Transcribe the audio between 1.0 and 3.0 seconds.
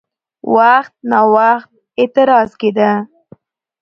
ناوخت اعتراض کېده؛